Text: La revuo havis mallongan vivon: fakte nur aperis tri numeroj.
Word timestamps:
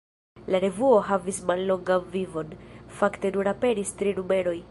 La 0.53 0.61
revuo 0.61 0.95
havis 1.09 1.41
mallongan 1.51 2.07
vivon: 2.15 2.57
fakte 3.01 3.33
nur 3.37 3.53
aperis 3.55 3.95
tri 4.01 4.19
numeroj. 4.21 4.59